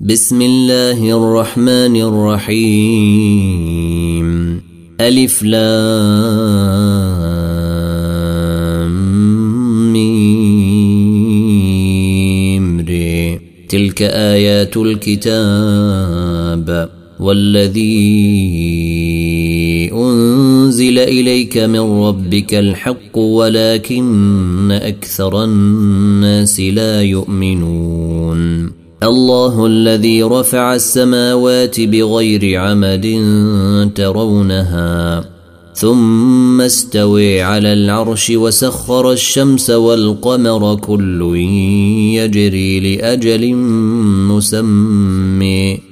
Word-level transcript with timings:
بسم 0.00 0.42
الله 0.42 1.16
الرحمن 1.16 1.96
الرحيم. 1.96 2.62
ألف 5.00 5.42
لام 5.42 5.62
تلك 13.68 14.02
آيات 14.02 14.76
الكتاب. 14.76 15.32
والذي 17.20 18.32
أنزل 19.92 20.98
إليك 20.98 21.58
من 21.58 21.80
ربك 21.80 22.54
الحق 22.54 23.18
ولكن 23.18 24.72
أكثر 24.72 25.44
الناس 25.44 26.60
لا 26.60 27.02
يؤمنون. 27.02 28.81
الله 29.02 29.66
الذي 29.66 30.22
رفع 30.22 30.74
السماوات 30.74 31.80
بغير 31.80 32.60
عمد 32.60 33.06
ترونها 33.94 35.24
ثم 35.74 36.60
استوي 36.60 37.42
على 37.42 37.72
العرش 37.72 38.30
وسخر 38.30 39.12
الشمس 39.12 39.70
والقمر 39.70 40.74
كل 40.74 41.36
يجري 42.16 42.96
لأجل 42.96 43.54
مسمي 44.28 45.91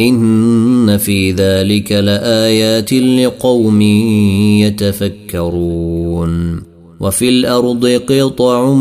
إن 0.00 0.98
في 0.98 1.32
ذلك 1.32 1.92
لآيات 1.92 2.92
لقوم 2.92 3.82
يتفكرون. 4.62 6.71
وفي 7.02 7.28
الأرض 7.28 7.86
قطع 7.86 8.72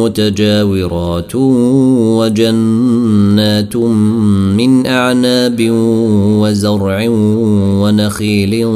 متجاورات 0.00 1.34
وجنات 2.18 3.76
من 4.56 4.86
أعناب 4.86 5.68
وزرع 6.40 7.08
ونخيل 7.82 8.66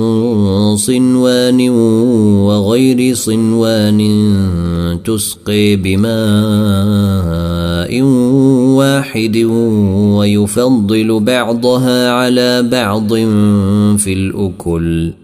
صنوان 0.78 1.70
وغير 2.48 3.14
صنوان 3.14 4.00
تسقي 5.04 5.76
بماء 5.76 6.14
واحد 8.74 9.36
ويفضل 10.18 11.20
بعضها 11.20 12.10
على 12.10 12.62
بعض 12.62 13.14
في 13.98 14.12
الأكل. 14.12 15.23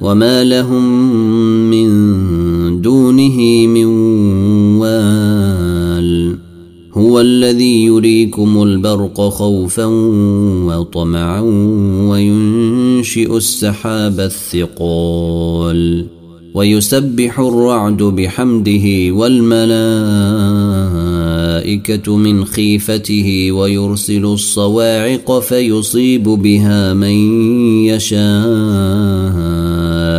وما 0.00 0.44
لهم 0.44 0.84
من 1.70 1.90
دونه 2.80 3.66
من 3.66 3.86
وال 4.78 6.36
هو 6.92 7.20
الذي 7.20 7.84
يريكم 7.84 8.62
البرق 8.62 9.20
خوفا 9.20 9.84
وطمعا 10.66 11.40
وينشئ 12.10 13.36
السحاب 13.36 14.20
الثقال 14.20 16.06
ويسبح 16.54 17.40
الرعد 17.40 18.02
بحمده 18.02 19.14
والملائكه 19.14 19.66
من 22.16 22.44
خيفته 22.44 23.52
ويرسل 23.52 24.24
الصواعق 24.24 25.38
فيصيب 25.38 26.22
بها 26.22 26.94
من 26.94 27.44
يشاء 27.84 29.69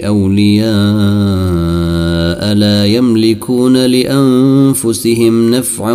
أولياء 0.00 0.64
لا 2.54 2.86
يملكون 2.86 3.86
لأنفسهم 3.86 5.50
نفعا 5.50 5.94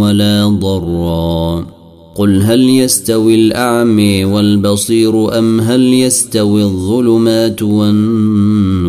ولا 0.00 0.48
ضرا. 0.48 1.66
قل 2.14 2.42
هل 2.42 2.68
يستوي 2.70 3.34
الاعمي 3.34 4.24
والبصير 4.24 5.38
أم 5.38 5.60
هل 5.60 5.94
يستوي 5.94 6.62
الظلمات 6.62 7.62
والنور؟ 7.62 8.88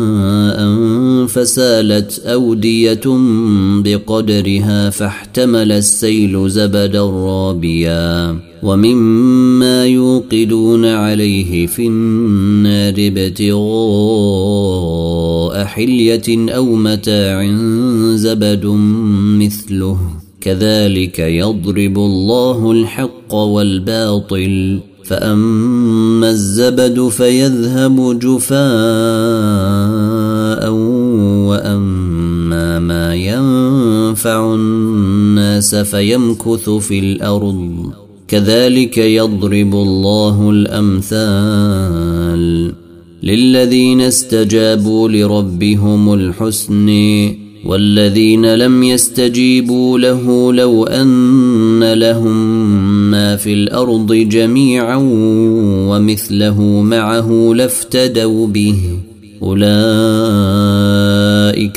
فسالت 1.33 2.19
أودية 2.25 3.01
بقدرها 3.83 4.89
فاحتمل 4.89 5.71
السيل 5.71 6.49
زبدا 6.49 7.01
رابيا 7.01 8.35
ومما 8.63 9.85
يوقدون 9.85 10.85
عليه 10.85 11.67
في 11.67 11.87
النار 11.87 12.93
ابتغاء 12.97 13.61
حلية 15.65 16.51
أو 16.55 16.75
متاع 16.75 17.55
زبد 18.15 18.65
مثله. 19.39 19.97
كذلك 20.41 21.19
يضرب 21.19 21.97
الله 21.97 22.71
الحق 22.71 23.33
والباطل. 23.33 24.79
فأما 25.03 26.29
الزبد 26.29 27.07
فيذهب 27.07 28.19
جفاء 28.19 28.61
وأما 31.47 32.79
ما 32.79 33.15
ينفع 33.15 34.53
الناس 34.53 35.75
فيمكث 35.75 36.69
في 36.69 36.99
الأرض. 36.99 37.91
كذلك 38.27 38.97
يضرب 38.97 39.75
الله 39.75 40.49
الأمثال 40.49 42.41
للذين 43.23 44.01
استجابوا 44.01 45.09
لربهم 45.09 46.13
الحسن 46.13 46.89
والذين 47.65 48.55
لم 48.55 48.83
يستجيبوا 48.83 49.99
له 49.99 50.53
لو 50.53 50.83
أن 50.83 51.93
لهم 51.93 52.61
ما 53.11 53.35
في 53.35 53.53
الأرض 53.53 54.13
جميعا 54.13 54.99
ومثله 55.89 56.61
معه 56.81 57.53
لافتدوا 57.55 58.47
به. 58.47 59.10
أولئك 59.43 59.71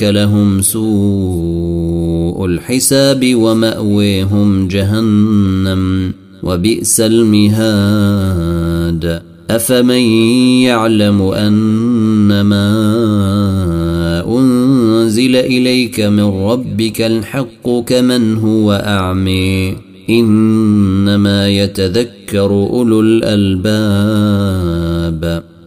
لهم 0.02 0.62
سوء 0.62 2.46
الحساب 2.46 3.34
وماويهم 3.34 4.68
جهنم 4.68 6.12
وبئس 6.42 7.00
المهاد. 7.00 8.54
أفمن 9.50 10.00
يعلم 10.62 11.22
انما 11.22 12.64
أنزل 14.28 15.36
إليك 15.36 16.00
من 16.00 16.24
ربك 16.24 17.02
الحق 17.02 17.70
كمن 17.86 18.36
هو 18.36 18.72
اعمي 18.72 19.76
إنما 20.10 21.48
يتذكر 21.48 22.50
أولو 22.50 23.00
الألباب. 23.00 23.54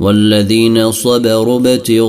والذين 0.00 0.90
صبروا 0.90 1.60
ابتغاء 1.60 2.06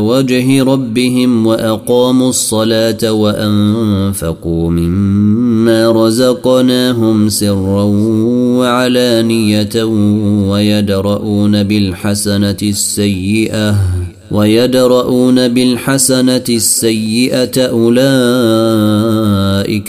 وجه 0.00 0.62
ربهم 0.62 1.46
وأقاموا 1.46 2.28
الصلاة 2.28 3.12
وأنفقوا 3.12 4.70
مما 4.70 5.90
رزقناهم 5.90 7.28
سرا 7.28 7.82
وعلانية 8.58 9.84
ويدرؤون 10.50 11.62
بالحسنة 11.62 12.56
السيئة 12.62 13.76
ويدرؤون 14.30 15.48
بالحسنة 15.48 16.44
السيئة 16.48 17.66
أولئك 17.66 17.92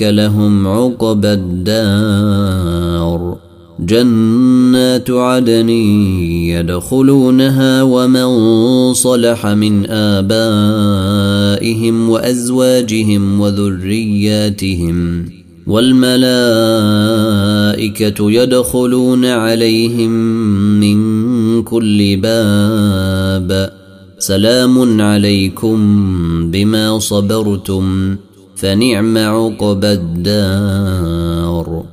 لهم 0.03 0.67
عقبى 0.67 1.33
الدار 1.33 2.92
جنات 3.79 5.11
عدن 5.11 5.69
يدخلونها 6.49 7.83
ومن 7.83 8.27
صلح 8.93 9.47
من 9.47 9.85
آبائهم 9.89 11.29
وأزواجهم 12.09 13.41
وذرياتهم 13.41 15.25
والملائكة 15.67 16.23
يدخلون 18.31 19.25
عليهم 19.25 20.11
من 20.79 21.63
كل 21.63 22.17
باب 22.17 23.73
سلام 24.19 25.01
عليكم 25.01 25.77
بما 26.51 26.99
صبرتم 26.99 28.15
فنعم 28.55 29.17
عقبى 29.17 29.91
الدار 29.91 31.92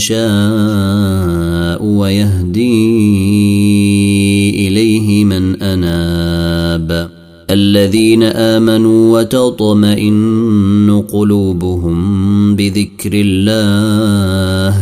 يشاء 0.00 1.84
ويهدي 1.84 2.68
إليه 4.68 5.24
من 5.24 5.62
أناب. 5.62 7.10
الذين 7.50 8.22
آمنوا 8.22 9.18
وتطمئن 9.18 11.04
قلوبهم 11.12 12.56
بذكر 12.56 13.10
الله. 13.12 14.76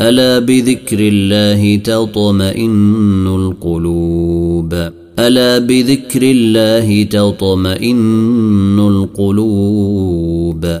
ألا 0.00 0.38
بذكر 0.38 0.98
الله 1.00 1.76
تطمئن 1.76 3.26
القلوب. 3.26 4.74
ألا 5.18 5.58
بذكر 5.58 6.22
الله 6.22 7.02
تطمئن 7.02 8.78
القلوب. 8.78 10.80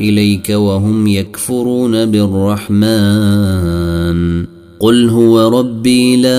إليك 0.00 0.50
وهم 0.50 1.06
يكفرون 1.06 2.06
بالرحمن. 2.06 3.60
قل 4.80 5.08
هو 5.08 5.48
ربي 5.48 6.16
لا 6.16 6.30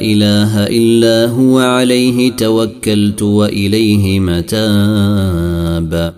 إله 0.00 0.66
إلا 0.66 1.26
هو 1.30 1.58
عليه 1.58 2.32
توكلت 2.32 3.22
وإليه 3.22 4.20
متاب. 4.20 6.12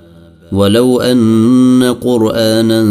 ولو 0.53 1.01
أن 1.01 1.97
قرآنا 2.01 2.85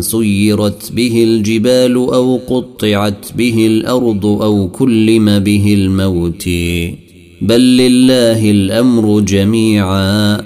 سيرت 0.00 0.92
به 0.92 1.24
الجبال 1.24 1.94
أو 1.94 2.40
قطعت 2.48 3.32
به 3.36 3.66
الأرض 3.66 4.26
أو 4.26 4.68
كلم 4.68 5.38
به 5.38 5.74
الموت. 5.74 6.48
بل 7.42 7.60
لله 7.60 8.50
الأمر 8.50 9.20
جميعا. 9.20 10.45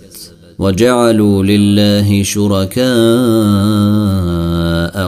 وجعلوا 0.61 1.43
لله 1.43 2.23
شركاء 2.23 2.81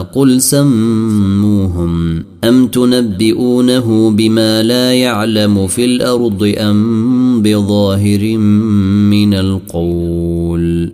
قل 0.02 0.40
سموهم 0.40 2.24
أم 2.44 2.66
تنبئونه 2.66 4.10
بما 4.10 4.62
لا 4.62 4.92
يعلم 4.92 5.66
في 5.66 5.84
الأرض 5.84 6.54
أم 6.58 7.42
بظاهر 7.42 8.38
من 9.08 9.34
القول؟ 9.34 10.92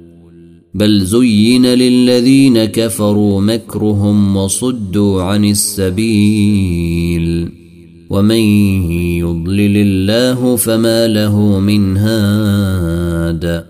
بل 0.75 1.01
زين 1.01 1.67
للذين 1.67 2.65
كفروا 2.65 3.41
مكرهم 3.41 4.37
وصدوا 4.37 5.23
عن 5.23 5.45
السبيل. 5.45 7.49
ومن 8.11 8.41
يضلل 9.19 9.77
الله 9.77 10.57
فما 10.57 11.07
له 11.07 11.61
من 11.61 11.97
هاد. 11.97 13.70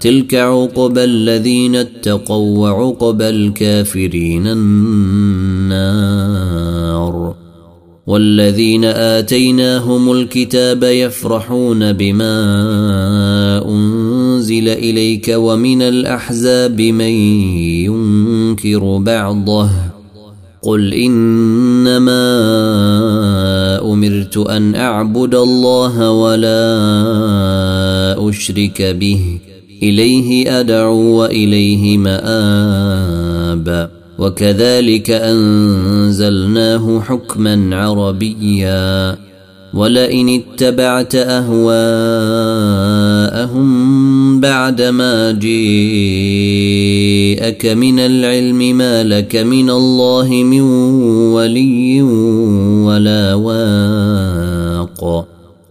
تلك 0.00 0.34
عقبى 0.34 1.04
الذين 1.04 1.76
اتقوا 1.76 2.58
وعقبى 2.58 3.28
الكافرين 3.28 4.46
النار 4.46 5.90
والذين 8.06 8.84
اتيناهم 8.84 10.12
الكتاب 10.12 10.82
يفرحون 10.82 11.92
بما 11.92 12.34
انزل 13.68 14.68
اليك 14.68 15.32
ومن 15.36 15.82
الاحزاب 15.82 16.80
من 16.80 17.14
ينكر 17.84 18.98
بعضه 18.98 19.70
قل 20.62 20.94
انما 20.94 22.20
امرت 23.92 24.36
ان 24.36 24.74
اعبد 24.74 25.34
الله 25.34 26.10
ولا 26.10 26.60
اشرك 28.28 28.82
به 28.82 29.38
إليه 29.82 30.60
أدعو 30.60 31.20
وإليه 31.20 31.98
مآب. 31.98 33.90
وكذلك 34.18 35.10
أنزلناه 35.10 37.00
حكما 37.00 37.76
عربيا. 37.76 39.16
ولئن 39.74 40.28
اتبعت 40.28 41.14
أهواءهم 41.14 41.70
بعدما 44.40 45.32
جيءك 45.32 45.66
من 47.66 47.98
العلم 47.98 48.76
ما 48.76 49.02
لك 49.04 49.36
من 49.36 49.70
الله 49.70 50.28
من 50.28 50.60
ولي 51.32 52.02
ولا 52.82 53.34
واق. 53.34 55.26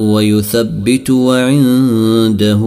ويثبت 0.00 1.10
وعنده 1.10 2.60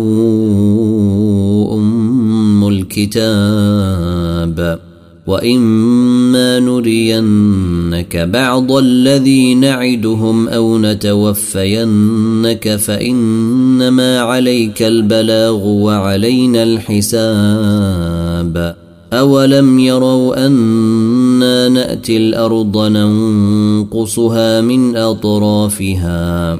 أم 1.73 2.67
الكتاب. 2.67 4.33
وإما 5.27 6.59
نرينك 6.59 8.17
بعض 8.17 8.71
الذي 8.71 9.55
نعدهم 9.55 10.47
أو 10.47 10.77
نتوفينك 10.77 12.75
فإنما 12.75 14.19
عليك 14.19 14.81
البلاغ 14.81 15.67
وعلينا 15.67 16.63
الحساب. 16.63 18.03
أولم 19.13 19.79
يروا 19.79 20.45
أنا 20.47 21.69
نأتي 21.69 22.17
الأرض 22.17 22.77
ننقصها 22.77 24.61
من 24.61 24.95
أطرافها؟ 24.97 26.59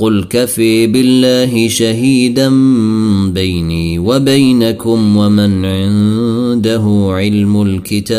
قل 0.00 0.24
كفي 0.24 0.86
بالله 0.86 1.68
شهيدا 1.68 2.48
بيني 3.30 3.98
وبينكم 3.98 5.16
ومن 5.16 5.64
عنده 5.64 7.08
علم 7.10 7.62
الكتاب. 7.62 8.14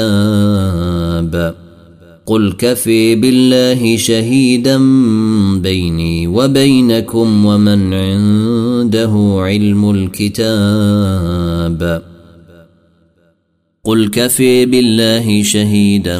قل 2.25 2.51
كفي 2.51 3.15
بالله 3.15 3.97
شهيدا 3.97 4.77
بيني 5.57 6.27
وبينكم 6.27 7.45
ومن 7.45 7.93
عنده 7.93 9.35
علم 9.37 9.91
الكتاب. 9.91 11.31
قل 13.83 14.09
كفي 14.09 14.65
بالله 14.65 15.43
شهيدا 15.43 16.19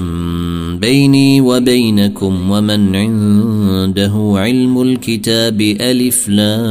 بيني 0.82 1.42
وبينكم 1.42 2.52
ومن 2.52 2.96
عنده 2.96 4.34
علم 4.36 4.82
الكتاب 4.82 5.62
ألف 5.62 6.30
لامر 6.30 6.62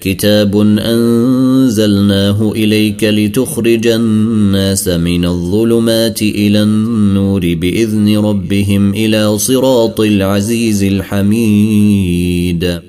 كتاب 0.00 0.56
أنزلناه 0.78 2.52
إليك 2.56 3.04
لتخرج 3.04 3.86
الناس 3.86 4.88
من 4.88 5.24
الظلمات 5.24 6.22
إلى 6.22 6.62
النور 6.62 7.54
بإذن 7.54 8.18
ربهم 8.18 8.94
إلى 8.94 9.38
صراط 9.38 10.00
العزيز 10.00 10.84
الحميد. 10.84 12.80